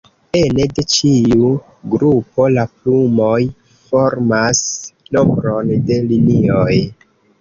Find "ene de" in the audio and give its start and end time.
0.37-0.83